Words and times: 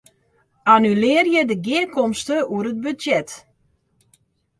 Annulearje 0.75 1.41
de 1.49 1.55
gearkomste 1.65 2.37
oer 2.53 2.65
it 2.71 2.79
budzjet. 2.83 3.29